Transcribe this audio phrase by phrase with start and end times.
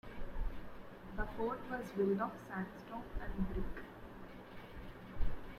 [1.15, 3.83] The fort was built of sandstone and brick.